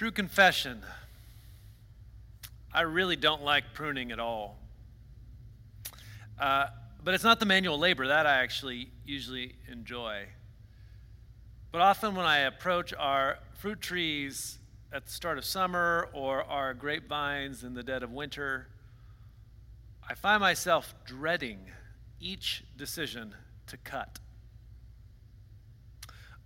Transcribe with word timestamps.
True 0.00 0.10
confession. 0.10 0.80
I 2.72 2.80
really 2.80 3.16
don't 3.16 3.42
like 3.42 3.74
pruning 3.74 4.12
at 4.12 4.18
all. 4.18 4.56
Uh, 6.38 6.68
but 7.04 7.12
it's 7.12 7.22
not 7.22 7.38
the 7.38 7.44
manual 7.44 7.78
labor 7.78 8.06
that 8.06 8.24
I 8.24 8.38
actually 8.38 8.88
usually 9.04 9.56
enjoy. 9.70 10.24
But 11.70 11.82
often 11.82 12.14
when 12.14 12.24
I 12.24 12.38
approach 12.38 12.94
our 12.98 13.40
fruit 13.58 13.82
trees 13.82 14.56
at 14.90 15.04
the 15.04 15.12
start 15.12 15.36
of 15.36 15.44
summer 15.44 16.08
or 16.14 16.44
our 16.44 16.72
grapevines 16.72 17.62
in 17.62 17.74
the 17.74 17.82
dead 17.82 18.02
of 18.02 18.10
winter, 18.10 18.68
I 20.08 20.14
find 20.14 20.40
myself 20.40 20.94
dreading 21.04 21.58
each 22.18 22.64
decision 22.74 23.34
to 23.66 23.76
cut. 23.76 24.18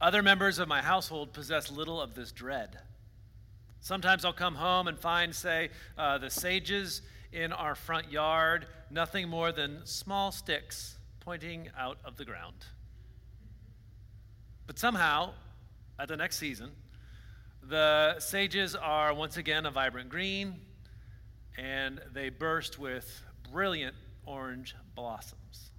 Other 0.00 0.24
members 0.24 0.58
of 0.58 0.66
my 0.66 0.82
household 0.82 1.32
possess 1.32 1.70
little 1.70 2.00
of 2.00 2.16
this 2.16 2.32
dread. 2.32 2.80
Sometimes 3.84 4.24
I'll 4.24 4.32
come 4.32 4.54
home 4.54 4.88
and 4.88 4.98
find, 4.98 5.34
say, 5.34 5.68
uh, 5.98 6.16
the 6.16 6.30
sages 6.30 7.02
in 7.34 7.52
our 7.52 7.74
front 7.74 8.10
yard, 8.10 8.66
nothing 8.90 9.28
more 9.28 9.52
than 9.52 9.84
small 9.84 10.32
sticks 10.32 10.96
pointing 11.20 11.68
out 11.78 11.98
of 12.02 12.16
the 12.16 12.24
ground. 12.24 12.64
But 14.66 14.78
somehow, 14.78 15.34
at 15.98 16.08
the 16.08 16.16
next 16.16 16.38
season, 16.38 16.70
the 17.62 18.18
sages 18.20 18.74
are 18.74 19.12
once 19.12 19.36
again 19.36 19.66
a 19.66 19.70
vibrant 19.70 20.08
green, 20.08 20.62
and 21.58 22.00
they 22.14 22.30
burst 22.30 22.78
with 22.78 23.22
brilliant 23.52 23.96
orange 24.24 24.74
blossoms. 24.94 25.72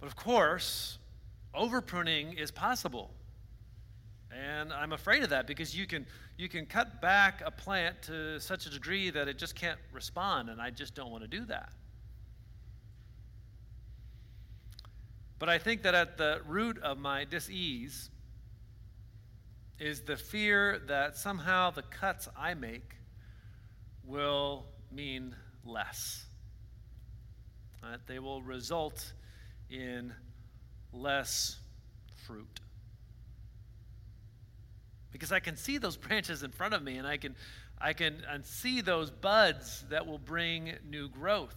But 0.00 0.06
of 0.06 0.16
course, 0.16 0.96
over 1.52 1.82
pruning 1.82 2.32
is 2.38 2.50
possible. 2.50 3.10
And 4.32 4.72
I'm 4.72 4.92
afraid 4.92 5.22
of 5.22 5.30
that 5.30 5.46
because 5.46 5.76
you 5.76 5.86
can, 5.86 6.06
you 6.38 6.48
can 6.48 6.64
cut 6.64 7.02
back 7.02 7.42
a 7.44 7.50
plant 7.50 8.02
to 8.02 8.40
such 8.40 8.66
a 8.66 8.70
degree 8.70 9.10
that 9.10 9.28
it 9.28 9.36
just 9.38 9.54
can't 9.54 9.78
respond, 9.92 10.48
and 10.48 10.60
I 10.60 10.70
just 10.70 10.94
don't 10.94 11.10
want 11.10 11.22
to 11.22 11.28
do 11.28 11.44
that. 11.46 11.70
But 15.38 15.48
I 15.48 15.58
think 15.58 15.82
that 15.82 15.94
at 15.94 16.16
the 16.16 16.40
root 16.46 16.78
of 16.78 16.98
my 16.98 17.24
dis-ease 17.24 18.08
is 19.78 20.02
the 20.02 20.16
fear 20.16 20.80
that 20.86 21.16
somehow 21.16 21.70
the 21.70 21.82
cuts 21.82 22.28
I 22.38 22.54
make 22.54 22.94
will 24.04 24.64
mean 24.90 25.34
less. 25.64 26.24
That 27.82 28.06
they 28.06 28.20
will 28.20 28.40
result 28.42 29.12
in 29.68 30.14
less 30.92 31.58
fruit 32.24 32.60
because 35.12 35.30
I 35.30 35.40
can 35.40 35.56
see 35.56 35.78
those 35.78 35.96
branches 36.08 36.42
in 36.42 36.50
front 36.50 36.74
of 36.74 36.82
me 36.82 36.96
and 36.96 37.06
I 37.06 37.16
can, 37.16 37.36
I 37.80 37.92
can 37.92 38.22
see 38.42 38.80
those 38.80 39.10
buds 39.10 39.84
that 39.90 40.06
will 40.06 40.18
bring 40.18 40.72
new 40.88 41.08
growth. 41.08 41.56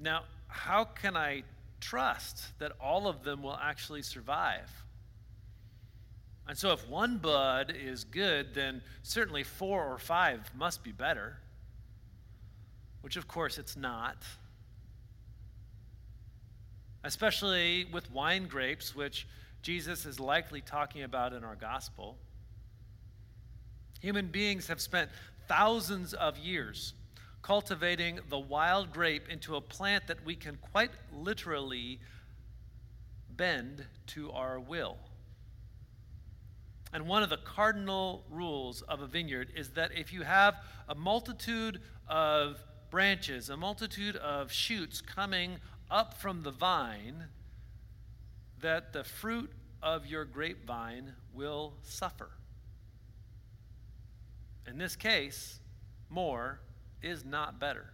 Now, 0.00 0.24
how 0.48 0.84
can 0.84 1.16
I 1.16 1.42
trust 1.80 2.58
that 2.58 2.72
all 2.80 3.06
of 3.06 3.22
them 3.22 3.42
will 3.42 3.58
actually 3.60 4.02
survive? 4.02 4.70
And 6.46 6.58
so, 6.58 6.72
if 6.72 6.86
one 6.88 7.18
bud 7.18 7.74
is 7.74 8.04
good, 8.04 8.54
then 8.54 8.82
certainly 9.02 9.44
four 9.44 9.84
or 9.84 9.98
five 9.98 10.50
must 10.54 10.84
be 10.84 10.92
better, 10.92 11.38
which 13.00 13.16
of 13.16 13.26
course 13.26 13.56
it's 13.56 13.76
not. 13.76 14.16
Especially 17.02 17.86
with 17.90 18.10
wine 18.10 18.46
grapes, 18.46 18.94
which 18.94 19.26
Jesus 19.64 20.04
is 20.04 20.20
likely 20.20 20.60
talking 20.60 21.04
about 21.04 21.32
in 21.32 21.42
our 21.42 21.56
gospel. 21.56 22.18
Human 24.02 24.26
beings 24.26 24.66
have 24.66 24.78
spent 24.78 25.08
thousands 25.48 26.12
of 26.12 26.36
years 26.36 26.92
cultivating 27.40 28.20
the 28.28 28.38
wild 28.38 28.92
grape 28.92 29.26
into 29.30 29.56
a 29.56 29.62
plant 29.62 30.06
that 30.08 30.22
we 30.22 30.36
can 30.36 30.58
quite 30.70 30.90
literally 31.14 31.98
bend 33.30 33.86
to 34.08 34.30
our 34.32 34.60
will. 34.60 34.98
And 36.92 37.08
one 37.08 37.22
of 37.22 37.30
the 37.30 37.38
cardinal 37.38 38.26
rules 38.30 38.82
of 38.82 39.00
a 39.00 39.06
vineyard 39.06 39.48
is 39.56 39.70
that 39.70 39.92
if 39.96 40.12
you 40.12 40.24
have 40.24 40.56
a 40.90 40.94
multitude 40.94 41.80
of 42.06 42.62
branches, 42.90 43.48
a 43.48 43.56
multitude 43.56 44.16
of 44.16 44.52
shoots 44.52 45.00
coming 45.00 45.56
up 45.90 46.12
from 46.12 46.42
the 46.42 46.50
vine, 46.50 47.28
that 48.64 48.94
the 48.94 49.04
fruit 49.04 49.50
of 49.82 50.06
your 50.06 50.24
grapevine 50.24 51.12
will 51.34 51.74
suffer. 51.82 52.30
In 54.66 54.78
this 54.78 54.96
case, 54.96 55.60
more 56.08 56.60
is 57.02 57.26
not 57.26 57.60
better. 57.60 57.92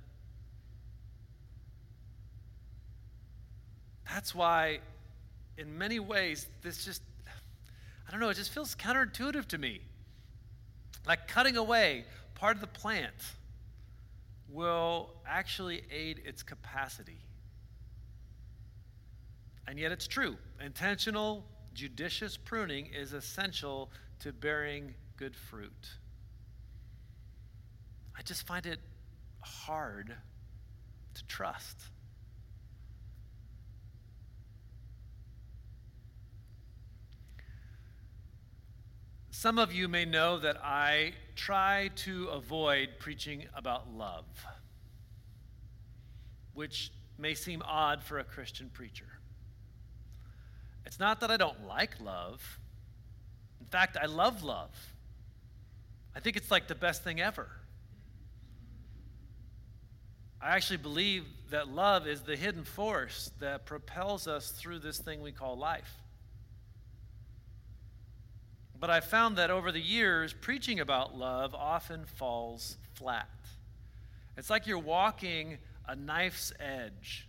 That's 4.09 4.33
why, 4.33 4.79
in 5.59 5.77
many 5.77 5.99
ways, 5.99 6.47
this 6.63 6.85
just, 6.85 7.03
I 8.07 8.13
don't 8.13 8.21
know, 8.21 8.29
it 8.29 8.37
just 8.37 8.53
feels 8.53 8.77
counterintuitive 8.77 9.47
to 9.47 9.59
me. 9.59 9.81
Like 11.05 11.27
cutting 11.27 11.57
away 11.57 12.05
part 12.37 12.55
of 12.55 12.61
the 12.61 12.69
plant 12.69 13.11
will 14.49 15.11
actually 15.27 15.83
aid 15.91 16.23
its 16.25 16.45
capacity. 16.45 17.19
And 19.67 19.79
yet 19.79 19.93
it's 19.93 20.09
true. 20.09 20.37
Intentional, 20.65 21.45
judicious 21.75 22.37
pruning 22.37 22.87
is 22.87 23.13
essential 23.13 23.91
to 24.21 24.33
bearing 24.33 24.95
good 25.17 25.37
fruit. 25.37 25.89
I 28.19 28.23
just 28.23 28.47
find 28.47 28.67
it 28.67 28.81
hard 29.41 30.15
to 31.15 31.27
trust. 31.27 31.77
Some 39.31 39.59
of 39.59 39.73
you 39.73 39.89
may 39.89 40.05
know 40.05 40.39
that 40.39 40.59
I 40.63 41.15
try 41.35 41.91
to 41.97 42.27
avoid 42.29 42.99
preaching 42.99 43.47
about 43.55 43.91
love, 43.91 44.27
which 46.53 46.93
may 47.17 47.35
seem 47.35 47.63
odd 47.65 48.03
for 48.03 48.19
a 48.19 48.25
Christian 48.25 48.69
preacher. 48.69 49.20
It's 50.87 50.99
not 50.99 51.21
that 51.21 51.31
I 51.31 51.37
don't 51.37 51.67
like 51.67 52.01
love. 52.01 52.59
In 53.61 53.67
fact, 53.67 53.97
I 54.01 54.07
love 54.07 54.43
love. 54.43 54.71
I 56.15 56.21
think 56.21 56.37
it's 56.37 56.51
like 56.51 56.69
the 56.69 56.75
best 56.75 57.05
thing 57.05 57.21
ever. 57.21 57.49
I 60.43 60.57
actually 60.57 60.79
believe 60.79 61.27
that 61.51 61.69
love 61.69 62.07
is 62.07 62.23
the 62.23 62.35
hidden 62.35 62.65
force 62.65 63.31
that 63.41 63.67
propels 63.67 64.27
us 64.27 64.51
through 64.51 64.79
this 64.79 64.99
thing 64.99 65.21
we 65.21 65.33
call 65.33 65.57
life. 65.57 65.93
But 68.79 68.89
I 68.89 69.01
found 69.01 69.37
that 69.37 69.51
over 69.51 69.71
the 69.71 69.81
years, 69.81 70.33
preaching 70.33 70.81
about 70.81 71.15
love 71.15 71.55
often 71.55 72.07
falls 72.07 72.79
flat. 72.95 73.29
It's 74.39 74.49
like 74.49 74.67
you're 74.67 74.79
walking 74.79 75.59
a 75.87 75.95
knife's 75.95 76.53
edge 76.59 77.29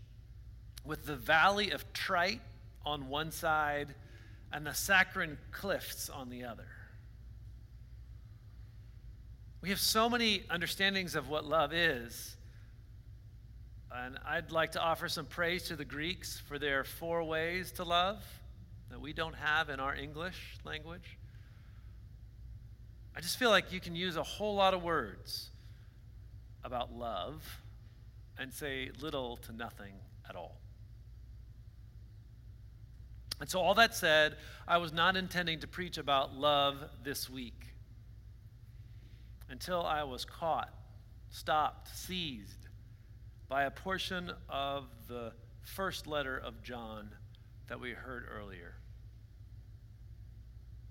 with 0.85 1.05
the 1.05 1.17
valley 1.17 1.71
of 1.71 1.91
trite 1.91 2.39
on 2.85 3.09
one 3.09 3.31
side 3.31 3.93
and 4.51 4.65
the 4.65 4.73
saccharine 4.73 5.37
cliffs 5.51 6.09
on 6.09 6.29
the 6.29 6.43
other. 6.43 6.67
We 9.61 9.69
have 9.69 9.79
so 9.79 10.09
many 10.09 10.43
understandings 10.49 11.15
of 11.15 11.29
what 11.29 11.45
love 11.45 11.71
is. 11.73 12.35
And 13.93 14.17
I'd 14.25 14.51
like 14.51 14.71
to 14.73 14.81
offer 14.81 15.09
some 15.09 15.25
praise 15.25 15.63
to 15.63 15.75
the 15.75 15.85
Greeks 15.85 16.41
for 16.47 16.57
their 16.57 16.83
four 16.83 17.23
ways 17.23 17.71
to 17.73 17.83
love 17.83 18.23
that 18.89 18.99
we 18.99 19.13
don't 19.13 19.35
have 19.35 19.69
in 19.69 19.79
our 19.79 19.95
English 19.95 20.57
language. 20.63 21.17
I 23.15 23.19
just 23.19 23.37
feel 23.37 23.49
like 23.49 23.73
you 23.73 23.79
can 23.79 23.95
use 23.95 24.15
a 24.15 24.23
whole 24.23 24.55
lot 24.55 24.73
of 24.73 24.81
words 24.81 25.49
about 26.63 26.93
love 26.93 27.43
and 28.37 28.53
say 28.53 28.89
little 29.01 29.37
to 29.37 29.53
nothing 29.53 29.93
at 30.29 30.35
all. 30.35 30.60
And 33.41 33.49
so, 33.49 33.59
all 33.59 33.73
that 33.73 33.95
said, 33.95 34.35
I 34.67 34.77
was 34.77 34.93
not 34.93 35.17
intending 35.17 35.61
to 35.61 35.67
preach 35.67 35.97
about 35.97 36.35
love 36.35 36.77
this 37.03 37.27
week 37.27 37.65
until 39.49 39.83
I 39.83 40.03
was 40.03 40.25
caught, 40.25 40.71
stopped, 41.31 41.89
seized 41.97 42.67
by 43.49 43.63
a 43.63 43.71
portion 43.71 44.31
of 44.47 44.85
the 45.07 45.33
first 45.63 46.05
letter 46.05 46.37
of 46.37 46.61
John 46.61 47.09
that 47.67 47.79
we 47.79 47.93
heard 47.93 48.27
earlier. 48.31 48.75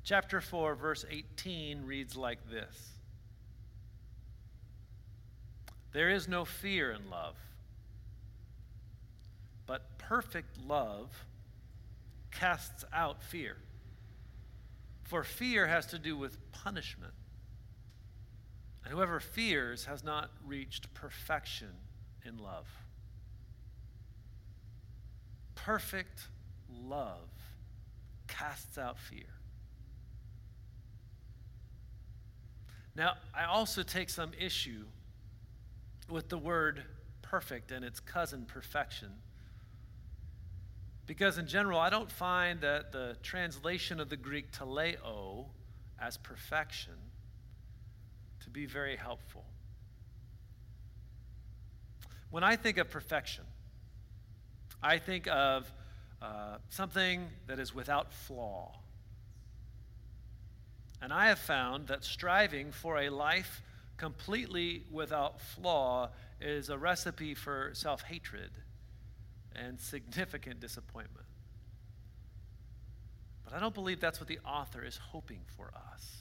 Chapter 0.03 0.41
4, 0.41 0.75
verse 0.75 1.05
18 1.09 1.87
reads 1.87 2.17
like 2.17 2.51
this 2.51 2.91
There 5.93 6.11
is 6.11 6.27
no 6.27 6.45
fear 6.45 6.91
in 6.91 7.09
love, 7.11 7.37
but 9.67 9.99
perfect 9.99 10.59
love 10.67 11.27
casts 12.31 12.85
out 12.93 13.23
fear. 13.23 13.57
For 15.05 15.25
fear 15.25 15.67
has 15.67 15.87
to 15.87 15.99
do 15.99 16.17
with 16.17 16.39
punishment. 16.53 17.13
And 18.85 18.95
whoever 18.95 19.21
fears 19.21 19.85
has 19.87 20.05
not 20.05 20.31
reached 20.47 20.93
perfection 20.95 21.73
in 22.25 22.39
love. 22.39 22.67
Perfect 25.55 26.29
love 26.73 27.29
casts 28.27 28.79
out 28.79 28.99
fear. 28.99 29.27
Now, 32.97 33.15
I 33.35 33.45
also 33.45 33.83
take 33.83 34.11
some 34.11 34.33
issue 34.39 34.85
with 36.09 36.29
the 36.29 36.39
word 36.39 36.83
perfect 37.23 37.71
and 37.71 37.85
its 37.85 38.01
cousin 38.01 38.45
perfection. 38.47 39.11
Because 41.07 41.39
in 41.39 41.47
general, 41.47 41.79
I 41.79 41.91
don't 41.91 42.11
find 42.11 42.61
that 42.61 42.93
the 42.93 43.17
translation 43.23 44.01
of 44.01 44.09
the 44.09 44.17
Greek 44.17 44.53
teleo 44.53 45.47
as 46.01 46.17
perfection 46.17 46.95
to 48.41 48.51
be 48.51 48.67
very 48.67 48.97
helpful. 48.97 49.45
When 52.31 52.45
I 52.45 52.57
think 52.57 52.79
of 52.79 52.91
perfection, 52.91 53.45
I 54.83 54.99
think 54.99 55.27
of 55.27 55.71
uh, 56.23 56.59
something 56.69 57.29
that 57.49 57.59
is 57.59 57.75
without 57.75 58.13
flaw. 58.13 58.79
And 61.03 61.13
I 61.13 61.27
have 61.27 61.39
found 61.39 61.89
that 61.89 62.05
striving 62.05 62.73
for 62.73 62.99
a 62.99 63.09
life 63.11 63.63
completely 63.97 64.85
without 64.91 65.41
flaw 65.41 66.11
is 66.41 66.71
a 66.71 66.79
recipe 66.79 67.35
for 67.35 67.71
self 67.75 68.03
hatred 68.03 68.51
and 69.55 69.81
significant 69.81 70.61
disappointment. 70.61 71.27
But 73.45 73.55
I 73.55 73.61
don't 73.61 73.75
believe 73.75 74.01
that's 74.01 74.21
what 74.21 74.29
the 74.29 74.39
author 74.45 74.85
is 74.85 74.97
hoping 74.97 75.41
for 75.57 75.73
us. 75.93 76.17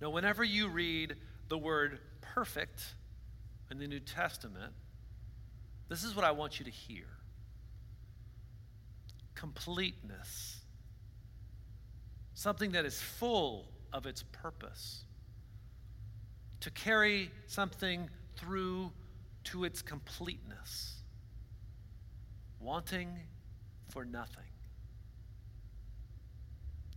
Now, 0.00 0.10
whenever 0.10 0.42
you 0.42 0.68
read 0.68 1.16
the 1.48 1.58
word 1.58 2.00
perfect 2.20 2.82
in 3.70 3.78
the 3.78 3.86
New 3.86 4.00
Testament, 4.00 4.72
this 5.88 6.02
is 6.02 6.16
what 6.16 6.24
I 6.24 6.30
want 6.30 6.58
you 6.58 6.64
to 6.64 6.70
hear 6.70 7.06
completeness, 9.34 10.60
something 12.34 12.72
that 12.72 12.84
is 12.84 13.00
full 13.00 13.66
of 13.92 14.06
its 14.06 14.22
purpose, 14.30 15.04
to 16.60 16.70
carry 16.70 17.30
something 17.48 18.08
through 18.36 18.92
to 19.44 19.64
its 19.64 19.82
completeness, 19.82 21.01
wanting 22.62 23.18
for 23.88 24.04
nothing. 24.04 24.44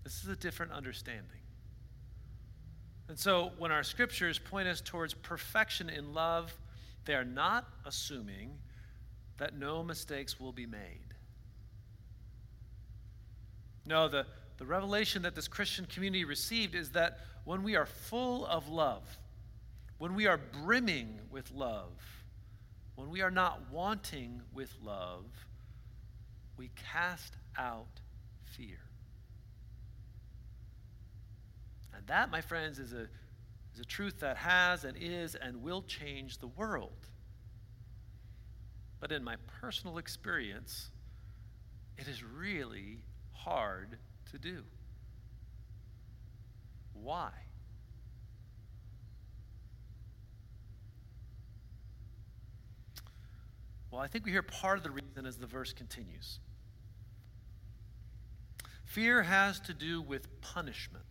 This 0.04 0.24
is 0.24 0.30
a 0.30 0.36
different 0.36 0.72
understanding. 0.72 1.42
And 3.08 3.18
so, 3.18 3.52
when 3.58 3.72
our 3.72 3.84
scriptures 3.84 4.40
point 4.40 4.68
us 4.68 4.82
towards 4.82 5.14
perfection 5.14 5.90
in 5.90 6.14
love, 6.14 6.56
they 7.06 7.14
are 7.14 7.26
not 7.26 7.68
assuming 7.86 8.52
that 9.38 9.58
no 9.58 9.84
mistakes 9.84 10.40
will 10.40 10.52
be 10.52 10.66
made. 10.66 11.14
No, 13.86 14.08
the, 14.08 14.26
the 14.58 14.66
revelation 14.66 15.22
that 15.24 15.36
this 15.36 15.48
Christian 15.48 15.86
community 15.86 16.26
received 16.26 16.74
is 16.74 16.92
that 16.92 17.20
when 17.44 17.62
we 17.62 17.76
are 17.76 17.86
full 17.86 18.46
of 18.48 18.68
love, 18.68 19.04
when 19.98 20.16
we 20.16 20.26
are 20.26 20.38
brimming 20.38 21.20
with 21.32 21.52
love, 21.52 21.92
when 22.96 23.10
we 23.10 23.22
are 23.22 23.32
not 23.32 23.70
wanting 23.72 24.42
with 24.54 24.74
love, 24.84 25.26
we 26.58 26.70
cast 26.92 27.36
out 27.58 28.02
fear. 28.44 28.80
And 31.96 32.06
that, 32.08 32.30
my 32.30 32.42
friends, 32.42 32.80
is 32.80 32.94
a, 32.94 33.08
is 33.74 33.80
a 33.80 33.86
truth 33.86 34.20
that 34.20 34.38
has 34.38 34.84
and 34.84 34.98
is 34.98 35.36
and 35.36 35.62
will 35.62 35.82
change 35.84 36.40
the 36.40 36.48
world. 36.48 37.08
But 39.00 39.12
in 39.12 39.24
my 39.24 39.36
personal 39.62 39.98
experience, 39.98 40.90
it 41.98 42.08
is 42.08 42.24
really 42.24 43.00
hard 43.32 43.98
to 44.32 44.38
do. 44.38 44.64
Why? 46.94 47.30
Well, 53.92 54.02
I 54.02 54.08
think 54.08 54.26
we 54.26 54.32
hear 54.32 54.42
part 54.42 54.78
of 54.78 54.84
the 54.84 54.92
reason 54.92 55.26
as 55.26 55.38
the 55.38 55.48
verse 55.48 55.72
continues. 55.72 56.40
Fear 58.96 59.24
has 59.24 59.60
to 59.60 59.74
do 59.74 60.02
with 60.02 60.40
punishment. 60.40 61.04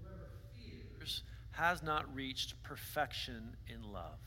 Whoever 0.00 0.30
fears 0.54 1.24
has 1.50 1.82
not 1.82 2.14
reached 2.14 2.62
perfection 2.62 3.56
in 3.66 3.82
love. 3.82 4.20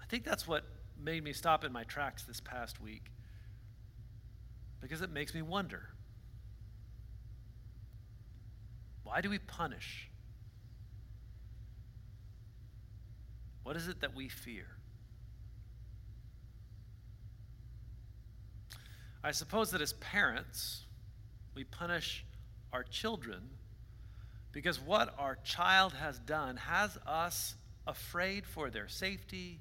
I 0.00 0.06
think 0.06 0.22
that's 0.22 0.46
what 0.46 0.62
made 0.96 1.24
me 1.24 1.32
stop 1.32 1.64
in 1.64 1.72
my 1.72 1.82
tracks 1.82 2.22
this 2.22 2.38
past 2.38 2.80
week 2.80 3.10
because 4.80 5.02
it 5.02 5.10
makes 5.10 5.34
me 5.34 5.42
wonder 5.42 5.88
why 9.02 9.20
do 9.20 9.30
we 9.30 9.40
punish? 9.40 10.08
What 13.64 13.74
is 13.74 13.88
it 13.88 14.00
that 14.02 14.14
we 14.14 14.28
fear? 14.28 14.77
I 19.28 19.32
suppose 19.32 19.72
that 19.72 19.82
as 19.82 19.92
parents, 19.92 20.84
we 21.54 21.62
punish 21.62 22.24
our 22.72 22.82
children 22.82 23.50
because 24.52 24.80
what 24.80 25.14
our 25.18 25.36
child 25.44 25.92
has 25.92 26.18
done 26.18 26.56
has 26.56 26.96
us 27.06 27.54
afraid 27.86 28.46
for 28.46 28.70
their 28.70 28.88
safety, 28.88 29.60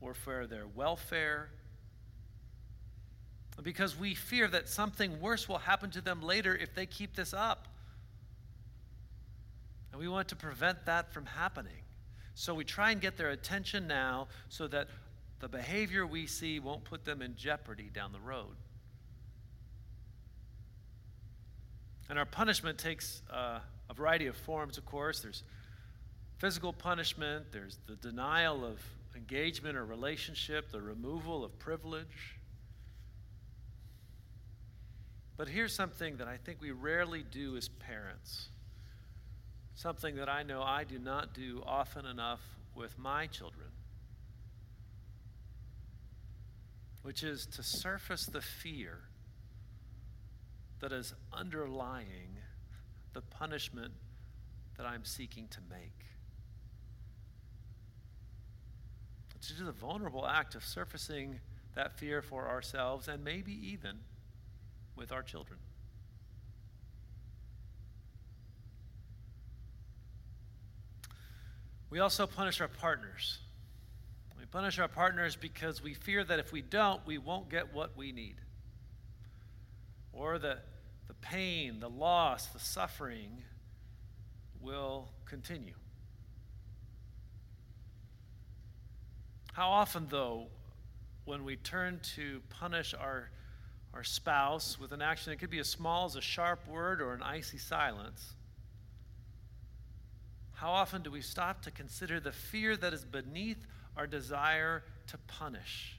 or 0.00 0.14
for 0.14 0.48
their 0.48 0.66
welfare. 0.66 1.50
Because 3.62 3.96
we 3.96 4.16
fear 4.16 4.48
that 4.48 4.68
something 4.68 5.20
worse 5.20 5.48
will 5.48 5.58
happen 5.58 5.92
to 5.92 6.00
them 6.00 6.20
later 6.20 6.56
if 6.56 6.74
they 6.74 6.84
keep 6.84 7.14
this 7.14 7.32
up. 7.32 7.68
And 9.92 10.00
we 10.00 10.08
want 10.08 10.26
to 10.30 10.36
prevent 10.36 10.86
that 10.86 11.12
from 11.12 11.26
happening. 11.26 11.84
So 12.34 12.52
we 12.52 12.64
try 12.64 12.90
and 12.90 13.00
get 13.00 13.16
their 13.16 13.30
attention 13.30 13.86
now 13.86 14.26
so 14.48 14.66
that 14.66 14.88
the 15.38 15.48
behavior 15.48 16.04
we 16.04 16.26
see 16.26 16.58
won't 16.58 16.82
put 16.82 17.04
them 17.04 17.22
in 17.22 17.36
jeopardy 17.36 17.90
down 17.94 18.10
the 18.10 18.18
road. 18.18 18.56
And 22.08 22.18
our 22.18 22.26
punishment 22.26 22.78
takes 22.78 23.22
uh, 23.32 23.60
a 23.88 23.94
variety 23.94 24.26
of 24.26 24.36
forms, 24.36 24.78
of 24.78 24.84
course. 24.84 25.20
There's 25.20 25.42
physical 26.38 26.72
punishment, 26.72 27.46
there's 27.52 27.78
the 27.86 27.96
denial 27.96 28.64
of 28.64 28.78
engagement 29.16 29.76
or 29.76 29.84
relationship, 29.84 30.70
the 30.70 30.80
removal 30.80 31.44
of 31.44 31.58
privilege. 31.58 32.38
But 35.36 35.48
here's 35.48 35.74
something 35.74 36.18
that 36.18 36.28
I 36.28 36.36
think 36.36 36.60
we 36.60 36.70
rarely 36.70 37.22
do 37.22 37.56
as 37.56 37.68
parents. 37.68 38.48
Something 39.74 40.16
that 40.16 40.28
I 40.28 40.42
know 40.42 40.62
I 40.62 40.84
do 40.84 40.98
not 40.98 41.34
do 41.34 41.62
often 41.66 42.06
enough 42.06 42.40
with 42.74 42.96
my 42.98 43.26
children, 43.26 43.68
which 47.02 47.22
is 47.22 47.46
to 47.46 47.62
surface 47.62 48.26
the 48.26 48.40
fear 48.40 49.00
that 50.84 50.92
is 50.92 51.14
underlying 51.32 52.36
the 53.14 53.22
punishment 53.22 53.90
that 54.76 54.84
I'm 54.84 55.02
seeking 55.02 55.48
to 55.48 55.58
make. 55.70 56.04
to 59.40 59.54
do 59.54 59.64
the 59.64 59.72
vulnerable 59.72 60.26
act 60.26 60.54
of 60.54 60.64
surfacing 60.64 61.38
that 61.74 61.98
fear 61.98 62.22
for 62.22 62.48
ourselves 62.48 63.08
and 63.08 63.22
maybe 63.22 63.52
even 63.52 63.98
with 64.96 65.12
our 65.12 65.22
children. 65.22 65.58
We 71.90 71.98
also 71.98 72.26
punish 72.26 72.62
our 72.62 72.68
partners. 72.68 73.38
We 74.38 74.46
punish 74.46 74.78
our 74.78 74.88
partners 74.88 75.36
because 75.36 75.82
we 75.82 75.92
fear 75.92 76.24
that 76.24 76.38
if 76.38 76.52
we 76.52 76.62
don't, 76.62 77.06
we 77.06 77.18
won't 77.18 77.50
get 77.50 77.74
what 77.74 77.94
we 77.98 78.12
need. 78.12 78.36
Or 80.14 80.38
the, 80.38 80.58
the 81.08 81.14
pain, 81.14 81.80
the 81.80 81.88
loss, 81.88 82.46
the 82.46 82.58
suffering 82.58 83.42
will 84.60 85.08
continue. 85.26 85.74
How 89.52 89.68
often, 89.68 90.06
though, 90.08 90.48
when 91.24 91.44
we 91.44 91.56
turn 91.56 92.00
to 92.16 92.40
punish 92.50 92.94
our, 92.94 93.30
our 93.92 94.02
spouse 94.02 94.78
with 94.78 94.92
an 94.92 95.00
action 95.00 95.30
that 95.30 95.38
could 95.38 95.50
be 95.50 95.58
as 95.58 95.68
small 95.68 96.06
as 96.06 96.16
a 96.16 96.20
sharp 96.20 96.66
word 96.66 97.00
or 97.00 97.14
an 97.14 97.22
icy 97.22 97.58
silence, 97.58 98.34
how 100.52 100.70
often 100.70 101.02
do 101.02 101.10
we 101.10 101.20
stop 101.20 101.62
to 101.62 101.70
consider 101.70 102.20
the 102.20 102.32
fear 102.32 102.76
that 102.76 102.92
is 102.92 103.04
beneath 103.04 103.66
our 103.96 104.06
desire 104.06 104.82
to 105.08 105.18
punish? 105.26 105.98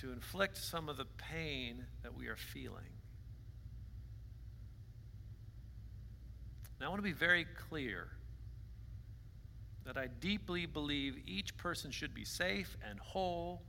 to 0.00 0.12
inflict 0.12 0.56
some 0.56 0.88
of 0.88 0.96
the 0.96 1.06
pain 1.16 1.86
that 2.02 2.14
we 2.14 2.26
are 2.26 2.36
feeling. 2.36 2.95
Now, 6.80 6.86
I 6.86 6.88
want 6.90 6.98
to 6.98 7.02
be 7.02 7.12
very 7.12 7.46
clear 7.68 8.08
that 9.84 9.96
I 9.96 10.08
deeply 10.08 10.66
believe 10.66 11.16
each 11.26 11.56
person 11.56 11.90
should 11.90 12.14
be 12.14 12.24
safe 12.24 12.76
and 12.88 12.98
whole. 12.98 13.62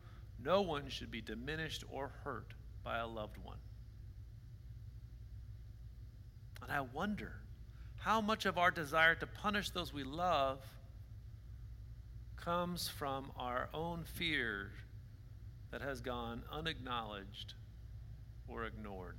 No 0.44 0.62
one 0.62 0.90
should 0.90 1.12
be 1.12 1.22
diminished 1.22 1.84
or 1.90 2.12
hurt 2.24 2.54
by 2.84 2.98
a 2.98 3.08
loved 3.08 3.38
one. 3.44 3.58
And 6.62 6.72
I 6.72 6.82
wonder 6.82 7.34
how 8.00 8.20
much 8.20 8.46
of 8.46 8.58
our 8.58 8.72
desire 8.72 9.16
to 9.16 9.28
punish 9.28 9.70
those 9.70 9.94
we 9.94 10.04
love 10.04 10.60
comes 12.36 12.88
from 12.88 13.32
our 13.38 13.70
own 13.74 14.04
fear 14.16 14.72
that 15.72 15.82
has 15.82 16.02
gone 16.02 16.44
unacknowledged 16.52 17.54
or 18.48 18.66
ignored. 18.66 19.18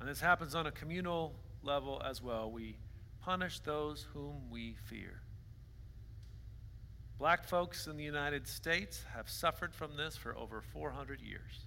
And 0.00 0.08
this 0.08 0.20
happens 0.20 0.54
on 0.54 0.66
a 0.66 0.70
communal 0.70 1.34
level 1.62 2.02
as 2.04 2.22
well. 2.22 2.50
We 2.50 2.76
punish 3.20 3.60
those 3.60 4.06
whom 4.12 4.50
we 4.50 4.76
fear. 4.84 5.20
Black 7.18 7.44
folks 7.44 7.86
in 7.86 7.96
the 7.96 8.04
United 8.04 8.46
States 8.46 9.02
have 9.14 9.28
suffered 9.28 9.74
from 9.74 9.96
this 9.96 10.16
for 10.16 10.36
over 10.36 10.60
400 10.60 11.20
years, 11.20 11.66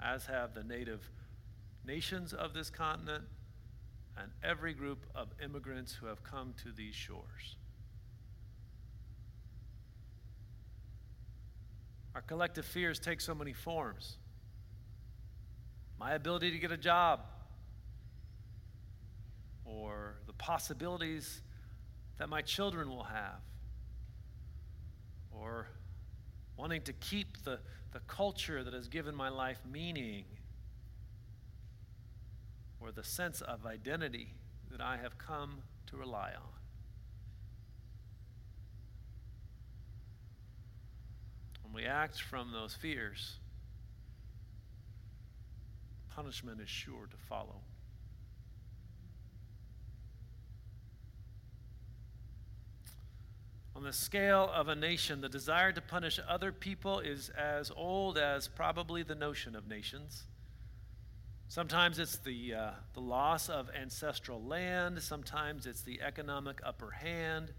as 0.00 0.26
have 0.26 0.54
the 0.54 0.62
native 0.62 1.10
nations 1.84 2.32
of 2.32 2.54
this 2.54 2.70
continent 2.70 3.24
and 4.16 4.30
every 4.44 4.72
group 4.72 5.06
of 5.14 5.28
immigrants 5.42 5.92
who 5.92 6.06
have 6.06 6.22
come 6.22 6.54
to 6.62 6.70
these 6.70 6.94
shores. 6.94 7.56
Our 12.14 12.22
collective 12.22 12.64
fears 12.64 13.00
take 13.00 13.20
so 13.20 13.34
many 13.34 13.52
forms. 13.52 14.18
My 15.98 16.12
ability 16.12 16.50
to 16.50 16.58
get 16.58 16.70
a 16.70 16.76
job, 16.76 17.20
or 19.64 20.16
the 20.26 20.32
possibilities 20.34 21.40
that 22.18 22.28
my 22.28 22.42
children 22.42 22.88
will 22.88 23.04
have, 23.04 23.40
or 25.30 25.68
wanting 26.56 26.82
to 26.82 26.92
keep 26.92 27.42
the, 27.44 27.58
the 27.92 28.00
culture 28.00 28.62
that 28.62 28.74
has 28.74 28.88
given 28.88 29.14
my 29.14 29.28
life 29.28 29.58
meaning, 29.70 30.24
or 32.80 32.92
the 32.92 33.04
sense 33.04 33.40
of 33.40 33.64
identity 33.64 34.34
that 34.70 34.80
I 34.80 34.98
have 34.98 35.16
come 35.16 35.62
to 35.86 35.96
rely 35.96 36.32
on. 36.36 36.54
When 41.62 41.72
we 41.72 41.86
act 41.88 42.20
from 42.20 42.52
those 42.52 42.74
fears, 42.74 43.38
punishment 46.14 46.60
is 46.60 46.68
sure 46.68 47.06
to 47.10 47.16
follow. 47.28 47.60
On 53.76 53.82
the 53.82 53.92
scale 53.92 54.48
of 54.54 54.68
a 54.68 54.76
nation, 54.76 55.20
the 55.20 55.28
desire 55.28 55.72
to 55.72 55.80
punish 55.80 56.20
other 56.28 56.52
people 56.52 57.00
is 57.00 57.30
as 57.30 57.72
old 57.74 58.16
as 58.16 58.46
probably 58.46 59.02
the 59.02 59.16
notion 59.16 59.56
of 59.56 59.66
nations. 59.66 60.24
Sometimes 61.48 61.98
it's 61.98 62.16
the, 62.18 62.54
uh, 62.54 62.70
the 62.94 63.00
loss 63.00 63.48
of 63.48 63.68
ancestral 63.74 64.42
land, 64.42 65.02
sometimes 65.02 65.66
it's 65.66 65.82
the 65.82 66.00
economic 66.00 66.60
upper 66.64 66.92
hand. 66.92 67.52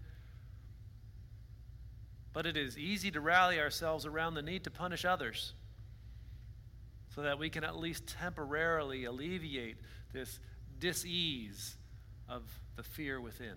But 2.32 2.46
it 2.46 2.56
is 2.56 2.78
easy 2.78 3.10
to 3.10 3.20
rally 3.20 3.60
ourselves 3.60 4.06
around 4.06 4.34
the 4.34 4.42
need 4.42 4.64
to 4.64 4.70
punish 4.70 5.04
others 5.04 5.52
so 7.16 7.22
that 7.22 7.38
we 7.38 7.48
can 7.48 7.64
at 7.64 7.78
least 7.78 8.06
temporarily 8.06 9.06
alleviate 9.06 9.78
this 10.12 10.38
dis-ease 10.78 11.76
of 12.28 12.42
the 12.76 12.82
fear 12.82 13.18
within. 13.18 13.54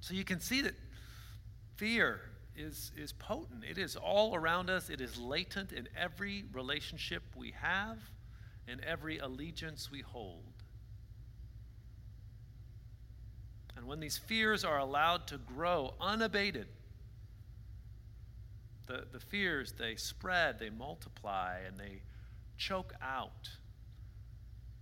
So 0.00 0.14
you 0.14 0.24
can 0.24 0.40
see 0.40 0.62
that 0.62 0.74
fear 1.76 2.20
is, 2.56 2.90
is 2.96 3.12
potent. 3.12 3.62
It 3.70 3.78
is 3.78 3.94
all 3.94 4.34
around 4.34 4.68
us, 4.68 4.90
it 4.90 5.00
is 5.00 5.16
latent 5.16 5.70
in 5.70 5.88
every 5.96 6.44
relationship 6.52 7.22
we 7.36 7.52
have, 7.52 7.98
in 8.66 8.82
every 8.84 9.18
allegiance 9.18 9.92
we 9.92 10.00
hold. 10.00 10.42
And 13.76 13.86
when 13.86 14.00
these 14.00 14.18
fears 14.18 14.64
are 14.64 14.78
allowed 14.78 15.28
to 15.28 15.38
grow 15.38 15.94
unabated, 16.00 16.66
the, 18.90 19.04
the 19.12 19.20
fears, 19.20 19.72
they 19.78 19.94
spread, 19.94 20.58
they 20.58 20.68
multiply, 20.68 21.58
and 21.66 21.78
they 21.78 22.02
choke 22.56 22.92
out 23.00 23.48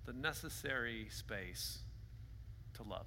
the 0.07 0.15
necessary 0.15 1.09
space 1.11 1.81
to 2.73 2.83
love. 2.83 3.07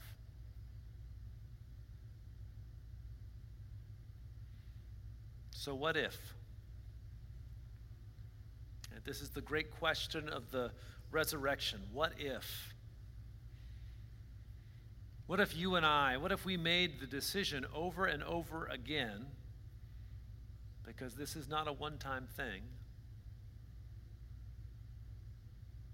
So, 5.49 5.73
what 5.73 5.97
if? 5.97 6.35
And 8.93 9.03
this 9.03 9.21
is 9.21 9.31
the 9.31 9.41
great 9.41 9.71
question 9.71 10.29
of 10.29 10.51
the 10.51 10.71
resurrection. 11.11 11.81
What 11.91 12.13
if? 12.19 12.75
What 15.25 15.39
if 15.39 15.57
you 15.57 15.75
and 15.75 15.85
I, 15.85 16.17
what 16.17 16.31
if 16.31 16.45
we 16.45 16.57
made 16.57 16.99
the 16.99 17.07
decision 17.07 17.65
over 17.73 18.05
and 18.05 18.21
over 18.21 18.65
again, 18.65 19.25
because 20.85 21.15
this 21.15 21.35
is 21.35 21.47
not 21.47 21.67
a 21.67 21.73
one 21.73 21.97
time 21.97 22.27
thing? 22.35 22.61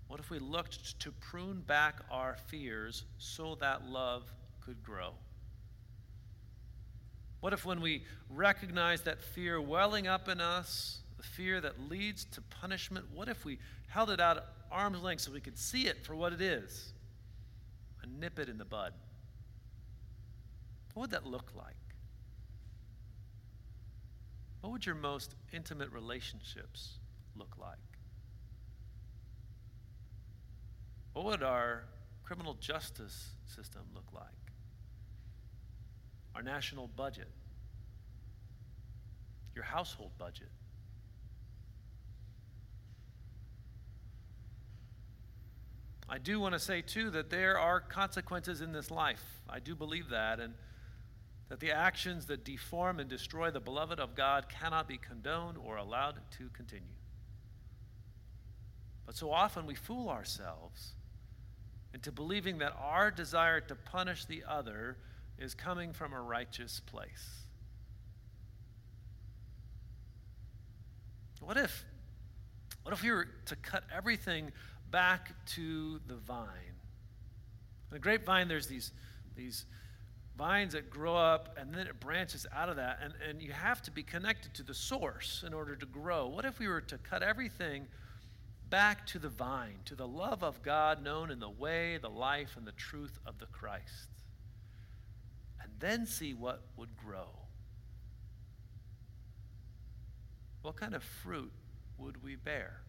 What 0.08 0.20
if 0.20 0.30
we 0.30 0.40
looked 0.40 1.00
to 1.02 1.12
prune 1.12 1.62
back 1.62 1.96
our 2.10 2.38
fears 2.48 3.04
so 3.18 3.56
that 3.56 3.88
love 3.88 4.24
could 4.62 4.82
grow? 4.84 5.12
What 7.40 7.54
if, 7.54 7.66
when 7.66 7.82
we 7.82 8.04
recognize 8.30 9.02
that 9.04 9.22
fear 9.22 9.62
welling 9.62 10.08
up 10.08 10.28
in 10.28 10.42
us, 10.42 11.02
the 11.18 11.24
fear 11.24 11.62
that 11.62 11.90
leads 11.90 12.26
to 12.26 12.42
punishment, 12.42 13.06
what 13.14 13.28
if 13.28 13.46
we 13.46 13.60
held 13.88 14.10
it 14.10 14.20
out 14.20 14.38
at 14.38 14.46
arm's 14.72 15.02
length 15.02 15.22
so 15.22 15.32
we 15.32 15.42
could 15.42 15.58
see 15.58 15.88
it 15.88 16.06
for 16.06 16.16
what 16.16 16.34
it 16.34 16.42
is 16.42 16.94
and 18.02 18.20
nip 18.20 18.40
it 18.40 18.50
in 18.50 18.58
the 18.58 18.66
bud? 18.66 18.94
What 20.94 21.02
would 21.02 21.12
that 21.12 21.28
look 21.28 21.52
like? 21.56 21.76
What 24.62 24.72
would 24.72 24.86
your 24.86 24.96
most 24.96 25.36
intimate 25.54 25.92
relationships 25.92 27.00
look 27.36 27.56
like? 27.60 27.78
What 31.14 31.26
would 31.26 31.44
our 31.44 31.86
criminal 32.24 32.56
justice 32.56 33.32
system 33.46 33.84
look 33.94 34.06
like? 34.14 34.48
our 36.38 36.44
national 36.44 36.88
budget, 36.88 37.32
your 39.56 39.64
household 39.64 40.12
budget. 40.20 40.52
I 46.08 46.20
do 46.20 46.40
want 46.40 46.54
to 46.54 46.60
say, 46.60 46.84
too, 46.84 47.10
that 47.10 47.32
there 47.32 47.58
are 47.58 47.80
consequences 47.80 48.62
in 48.62 48.72
this 48.72 48.92
life. 48.92 49.24
I 49.50 49.58
do 49.58 49.76
believe 49.76 50.10
that, 50.10 50.40
and 50.40 50.54
that 51.50 51.60
the 51.60 51.72
actions 51.72 52.26
that 52.26 52.44
deform 52.44 53.00
and 53.00 53.10
destroy 53.10 53.52
the 53.52 53.60
beloved 53.60 54.00
of 54.00 54.16
God 54.16 54.50
cannot 54.50 54.88
be 54.88 54.98
condoned 54.98 55.58
or 55.58 55.78
allowed 55.78 56.16
to 56.38 56.50
continue. 56.50 56.88
But 59.06 59.16
so 59.16 59.32
often 59.32 59.66
we 59.66 59.76
fool 59.76 60.10
ourselves 60.10 60.94
into 61.94 62.12
believing 62.12 62.58
that 62.58 62.74
our 62.78 63.10
desire 63.10 63.62
to 63.62 63.76
punish 63.76 64.26
the 64.26 64.44
other 64.48 64.98
is 65.40 65.54
coming 65.54 65.94
from 65.94 66.14
a 66.14 66.22
righteous 66.22 66.82
place. 66.82 67.44
What 71.40 71.56
if, 71.56 71.86
what 72.84 72.94
if 72.94 73.02
we 73.02 73.12
were 73.12 73.30
to 73.46 73.56
cut 73.56 73.84
everything 73.96 74.52
back 74.92 75.34
to 75.54 76.02
the 76.08 76.16
vine? 76.16 76.48
The 77.90 78.00
grapevine, 78.00 78.50
there's 78.50 78.68
these, 78.68 78.92
these 79.36 79.66
vines 80.38 80.74
that 80.74 80.90
grow 80.90 81.16
up 81.16 81.58
and 81.60 81.74
then 81.74 81.88
it 81.88 82.00
branches 82.00 82.46
out 82.56 82.70
of 82.70 82.76
that, 82.76 83.00
and, 83.04 83.14
and 83.28 83.42
you 83.42 83.52
have 83.52 83.82
to 83.82 83.92
be 83.92 84.04
connected 84.04 84.54
to 84.54 84.64
the 84.64 84.74
source 84.74 85.44
in 85.46 85.54
order 85.54 85.76
to 85.76 85.86
grow. 85.86 86.28
What 86.28 86.46
if 86.46 86.60
we 86.60 86.68
were 86.68 86.82
to 86.82 86.98
cut 87.00 87.24
everything 87.24 87.88
back 88.70 89.08
to 89.08 89.20
the 89.20 89.30
vine, 89.30 89.80
to 89.86 89.96
the 89.96 90.08
love 90.08 90.44
of 90.44 90.62
God 90.62 91.04
known 91.04 91.32
in 91.32 91.40
the 91.40 91.50
way, 91.50 91.98
the 91.98 92.10
life, 92.10 92.56
and 92.56 92.68
the 92.68 92.74
truth 92.74 93.18
of 93.26 93.40
the 93.40 93.48
Christ? 93.48 94.10
And 95.62 95.72
then 95.80 96.06
see 96.06 96.34
what 96.34 96.62
would 96.78 96.96
grow. 96.96 97.30
What 100.62 100.76
kind 100.76 100.94
of 100.94 101.04
fruit 101.04 101.52
would 101.98 102.24
we 102.24 102.36
bear? 102.36 102.82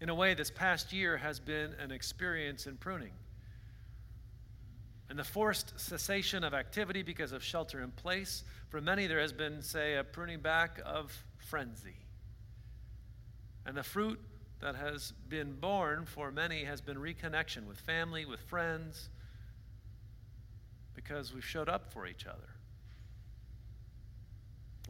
In 0.00 0.08
a 0.08 0.14
way, 0.14 0.34
this 0.34 0.50
past 0.50 0.92
year 0.92 1.16
has 1.16 1.40
been 1.40 1.74
an 1.80 1.90
experience 1.90 2.66
in 2.66 2.76
pruning. 2.76 3.12
And 5.10 5.18
the 5.18 5.24
forced 5.24 5.78
cessation 5.80 6.44
of 6.44 6.52
activity 6.52 7.02
because 7.02 7.32
of 7.32 7.42
shelter 7.42 7.80
in 7.80 7.90
place. 7.92 8.44
For 8.68 8.80
many, 8.80 9.06
there 9.06 9.20
has 9.20 9.32
been, 9.32 9.62
say, 9.62 9.96
a 9.96 10.04
pruning 10.04 10.40
back 10.40 10.80
of 10.84 11.12
frenzy. 11.38 11.96
And 13.64 13.76
the 13.76 13.82
fruit 13.82 14.20
that 14.60 14.74
has 14.74 15.12
been 15.28 15.54
borne 15.54 16.04
for 16.04 16.30
many 16.30 16.64
has 16.64 16.80
been 16.80 16.96
reconnection 16.96 17.66
with 17.66 17.78
family, 17.78 18.24
with 18.24 18.40
friends, 18.40 19.08
because 20.94 21.32
we've 21.32 21.44
showed 21.44 21.68
up 21.68 21.92
for 21.92 22.06
each 22.06 22.26
other. 22.26 22.48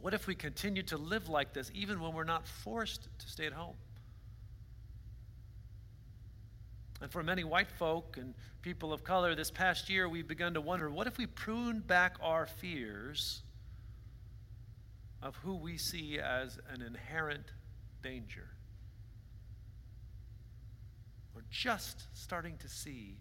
What 0.01 0.13
if 0.13 0.27
we 0.27 0.35
continue 0.35 0.83
to 0.83 0.97
live 0.97 1.29
like 1.29 1.53
this 1.53 1.69
even 1.73 1.99
when 1.99 2.13
we're 2.13 2.23
not 2.23 2.47
forced 2.47 3.07
to 3.19 3.29
stay 3.29 3.45
at 3.45 3.53
home? 3.53 3.75
And 7.01 7.11
for 7.11 7.23
many 7.23 7.43
white 7.43 7.71
folk 7.71 8.17
and 8.17 8.33
people 8.61 8.91
of 8.91 9.03
color, 9.03 9.35
this 9.35 9.51
past 9.51 9.89
year 9.89 10.09
we've 10.09 10.27
begun 10.27 10.53
to 10.55 10.61
wonder 10.61 10.89
what 10.89 11.07
if 11.07 11.17
we 11.17 11.25
pruned 11.25 11.87
back 11.87 12.17
our 12.21 12.45
fears 12.45 13.41
of 15.21 15.35
who 15.37 15.55
we 15.55 15.77
see 15.77 16.19
as 16.19 16.59
an 16.69 16.81
inherent 16.81 17.45
danger? 18.01 18.49
We're 21.33 21.41
just 21.49 22.07
starting 22.13 22.57
to 22.57 22.67
see 22.67 23.17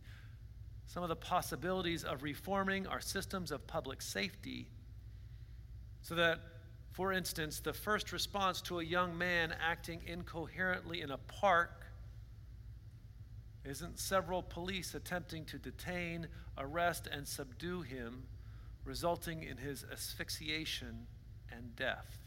some 0.87 1.03
of 1.03 1.09
the 1.09 1.17
possibilities 1.17 2.03
of 2.03 2.23
reforming 2.23 2.87
our 2.87 3.01
systems 3.01 3.53
of 3.53 3.67
public 3.67 4.03
safety 4.03 4.69
so 6.03 6.15
that, 6.15 6.41
for 6.91 7.13
instance, 7.13 7.61
the 7.61 7.73
first 7.73 8.11
response 8.11 8.61
to 8.63 8.81
a 8.81 8.85
young 8.85 9.17
man 9.17 9.55
acting 9.61 10.01
incoherently 10.07 11.03
in 11.03 11.11
a 11.11 11.19
park 11.19 11.88
isn't 13.65 13.99
several 13.99 14.43
police 14.43 14.95
attempting 14.95 15.45
to 15.47 15.59
detain, 15.59 16.29
arrest, 16.57 17.09
and 17.11 17.27
subdue 17.27 17.83
him, 17.83 18.25
resulting 18.85 19.43
in 19.43 19.57
his 19.57 19.85
asphyxiation 19.93 21.07
and 21.51 21.77
death. 21.77 22.19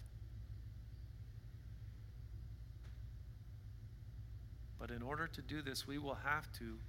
But 4.80 4.92
in 4.92 5.02
order 5.02 5.28
to 5.28 5.42
do 5.42 5.62
this, 5.62 5.88
we 5.88 6.00
will 6.00 6.18
have 6.24 6.52
to 6.54 6.80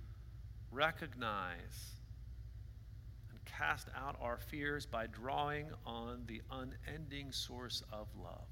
recognize 0.70 1.92
and 3.30 3.38
cast 3.44 3.88
out 3.94 4.16
our 4.20 4.38
fears 4.38 4.86
by 4.86 5.06
drawing 5.06 5.66
on 5.84 6.22
the 6.26 6.40
unending 6.50 7.32
source 7.32 7.82
of 7.92 8.08
love. 8.22 8.48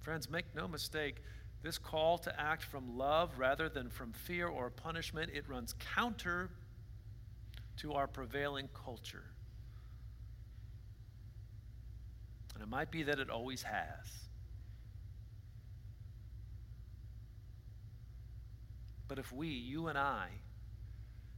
Friends, 0.00 0.30
make 0.30 0.46
no 0.54 0.66
mistake, 0.66 1.16
this 1.62 1.76
call 1.76 2.18
to 2.18 2.40
act 2.40 2.62
from 2.62 2.96
love 2.96 3.38
rather 3.38 3.68
than 3.68 3.90
from 3.90 4.12
fear 4.12 4.48
or 4.48 4.70
punishment, 4.70 5.30
it 5.34 5.48
runs 5.48 5.74
counter 5.94 6.50
to 7.78 7.92
our 7.92 8.06
prevailing 8.06 8.68
culture. 8.72 9.24
And 12.54 12.62
it 12.62 12.68
might 12.68 12.90
be 12.90 13.02
that 13.04 13.18
it 13.18 13.30
always 13.30 13.62
has. 13.62 14.20
But 19.06 19.18
if 19.18 19.32
we, 19.32 19.48
you 19.48 19.88
and 19.88 19.98
I, 19.98 20.28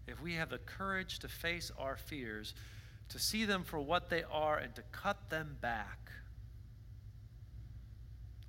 if 0.06 0.20
we 0.20 0.34
have 0.34 0.50
the 0.50 0.58
courage 0.58 1.20
to 1.20 1.28
face 1.28 1.72
our 1.78 1.96
fears, 1.96 2.54
to 3.08 3.18
see 3.18 3.44
them 3.44 3.64
for 3.64 3.80
what 3.80 4.08
they 4.10 4.24
are, 4.30 4.58
and 4.58 4.74
to 4.74 4.82
cut 4.92 5.30
them 5.30 5.56
back, 5.60 6.10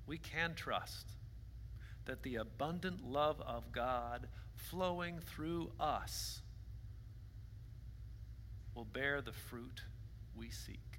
we 0.06 0.18
can 0.18 0.54
trust 0.54 1.06
that 2.06 2.22
the 2.22 2.36
abundant 2.36 3.04
love 3.04 3.40
of 3.40 3.72
God 3.72 4.28
flowing 4.54 5.20
through 5.20 5.72
us 5.80 6.42
will 8.74 8.84
bear 8.84 9.20
the 9.22 9.32
fruit 9.32 9.82
we 10.36 10.50
seek. 10.50 10.93